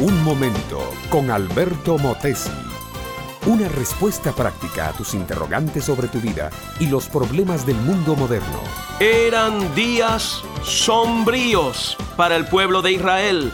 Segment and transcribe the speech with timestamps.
[0.00, 0.78] Un momento
[1.10, 2.52] con Alberto Motesi.
[3.46, 8.60] Una respuesta práctica a tus interrogantes sobre tu vida y los problemas del mundo moderno.
[9.00, 13.50] Eran días sombríos para el pueblo de Israel.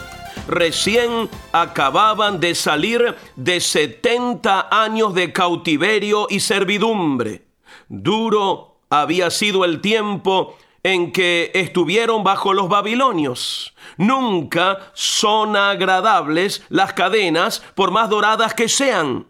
[0.47, 7.47] Recién acababan de salir de 70 años de cautiverio y servidumbre.
[7.89, 10.55] Duro había sido el tiempo
[10.85, 13.73] en que estuvieron bajo los babilonios.
[13.97, 19.25] Nunca son agradables las cadenas, por más doradas que sean.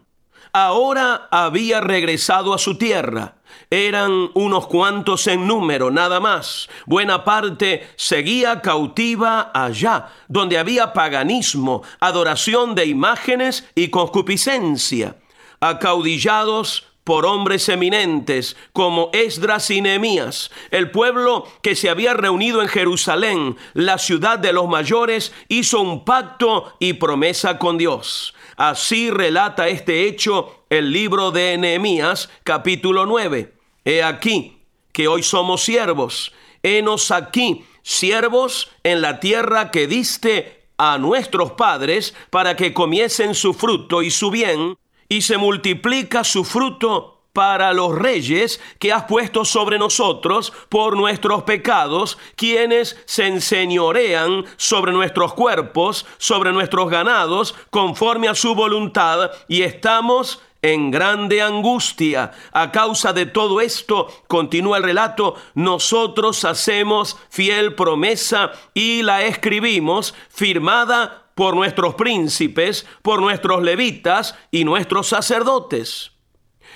[0.52, 3.36] Ahora había regresado a su tierra.
[3.70, 6.68] Eran unos cuantos en número, nada más.
[6.84, 15.16] Buena parte seguía cautiva allá, donde había paganismo, adoración de imágenes y concupiscencia.
[15.60, 22.66] Acaudillados por hombres eminentes como Esdras y Nehemías, el pueblo que se había reunido en
[22.66, 28.34] Jerusalén, la ciudad de los mayores, hizo un pacto y promesa con Dios.
[28.56, 33.54] Así relata este hecho el libro de Nehemías, capítulo 9.
[33.84, 34.58] He aquí
[34.90, 36.32] que hoy somos siervos,
[36.64, 43.54] henos aquí, siervos en la tierra que diste a nuestros padres para que comiesen su
[43.54, 44.76] fruto y su bien,
[45.08, 51.42] y se multiplica su fruto para los reyes que has puesto sobre nosotros por nuestros
[51.42, 59.62] pecados, quienes se enseñorean sobre nuestros cuerpos, sobre nuestros ganados, conforme a su voluntad, y
[59.62, 62.32] estamos en grande angustia.
[62.52, 70.14] A causa de todo esto, continúa el relato, nosotros hacemos fiel promesa y la escribimos
[70.30, 76.12] firmada por nuestros príncipes, por nuestros levitas y nuestros sacerdotes.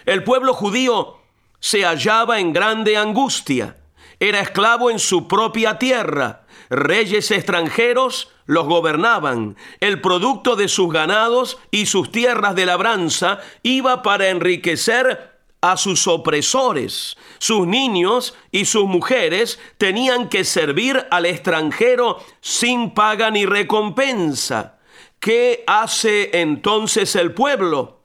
[0.04, 1.16] El pueblo judío
[1.60, 3.78] se hallaba en grande angustia.
[4.20, 6.42] Era esclavo en su propia tierra.
[6.68, 9.56] Reyes extranjeros los gobernaban.
[9.80, 15.29] El producto de sus ganados y sus tierras de labranza iba para enriquecer
[15.60, 17.16] a sus opresores.
[17.38, 24.78] Sus niños y sus mujeres tenían que servir al extranjero sin paga ni recompensa.
[25.18, 28.00] ¿Qué hace entonces el pueblo?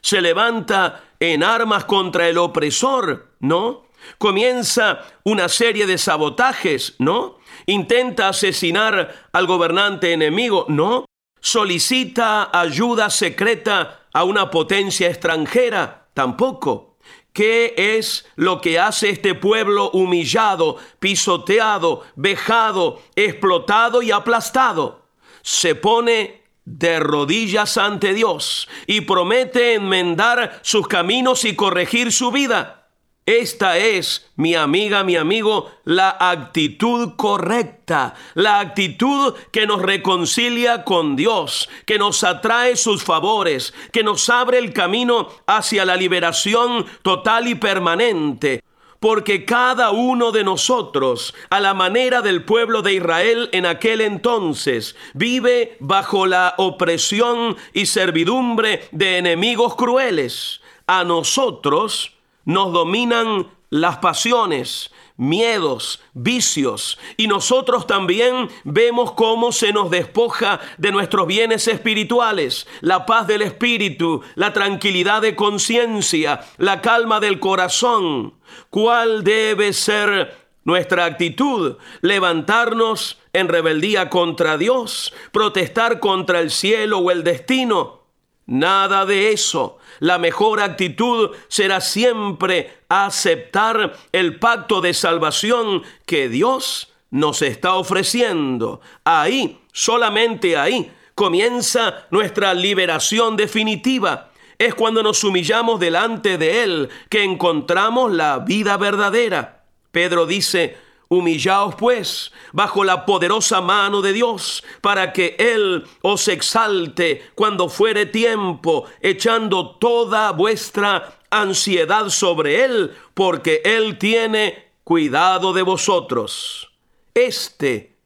[0.00, 3.84] Se levanta en armas contra el opresor, ¿no?
[4.18, 7.38] Comienza una serie de sabotajes, ¿no?
[7.64, 11.06] Intenta asesinar al gobernante enemigo, ¿no?
[11.40, 16.96] Solicita ayuda secreta a una potencia extranjera, tampoco.
[17.32, 25.02] ¿Qué es lo que hace este pueblo humillado, pisoteado, vejado, explotado y aplastado?
[25.42, 32.83] Se pone de rodillas ante Dios y promete enmendar sus caminos y corregir su vida.
[33.26, 41.16] Esta es, mi amiga, mi amigo, la actitud correcta, la actitud que nos reconcilia con
[41.16, 47.48] Dios, que nos atrae sus favores, que nos abre el camino hacia la liberación total
[47.48, 48.62] y permanente
[49.00, 54.96] porque cada uno de nosotros, a la manera del pueblo de Israel en aquel entonces,
[55.12, 60.62] vive bajo la opresión y servidumbre de enemigos crueles.
[60.86, 62.13] A nosotros
[62.44, 70.92] nos dominan las pasiones, miedos, vicios, y nosotros también vemos cómo se nos despoja de
[70.92, 78.34] nuestros bienes espirituales, la paz del espíritu, la tranquilidad de conciencia, la calma del corazón.
[78.70, 81.76] ¿Cuál debe ser nuestra actitud?
[82.00, 88.03] Levantarnos en rebeldía contra Dios, protestar contra el cielo o el destino.
[88.46, 89.78] Nada de eso.
[90.00, 98.80] La mejor actitud será siempre aceptar el pacto de salvación que Dios nos está ofreciendo.
[99.04, 104.30] Ahí, solamente ahí, comienza nuestra liberación definitiva.
[104.58, 109.64] Es cuando nos humillamos delante de Él que encontramos la vida verdadera.
[109.90, 110.76] Pedro dice,
[111.14, 118.06] Humillaos pues bajo la poderosa mano de Dios, para que Él os exalte cuando fuere
[118.06, 126.70] tiempo, echando toda vuestra ansiedad sobre Él, porque Él tiene cuidado de vosotros.
[127.14, 127.96] Este,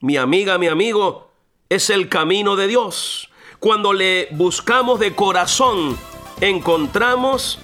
[0.00, 1.30] mi amiga, mi amigo,
[1.68, 3.30] es el camino de Dios.
[3.58, 5.96] Cuando le buscamos de corazón,
[6.40, 7.60] encontramos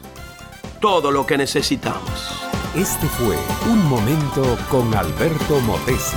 [0.81, 2.48] todo lo que necesitamos.
[2.75, 3.37] Este fue
[3.71, 6.17] Un Momento con Alberto Motesi.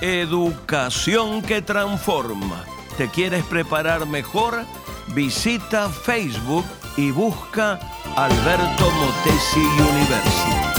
[0.00, 2.64] Educación que transforma.
[2.96, 4.64] ¿Te quieres preparar mejor?
[5.08, 6.64] Visita Facebook
[6.96, 7.78] y busca
[8.16, 10.69] Alberto Motesi University.